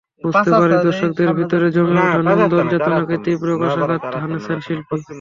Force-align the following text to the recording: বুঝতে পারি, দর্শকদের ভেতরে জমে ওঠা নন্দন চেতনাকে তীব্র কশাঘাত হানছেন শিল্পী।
বুঝতে 0.21 0.49
পারি, 0.51 0.75
দর্শকদের 0.87 1.29
ভেতরে 1.37 1.67
জমে 1.75 1.99
ওঠা 1.99 2.21
নন্দন 2.27 2.65
চেতনাকে 2.71 3.15
তীব্র 3.25 3.47
কশাঘাত 3.61 4.03
হানছেন 4.21 4.57
শিল্পী। 4.65 4.97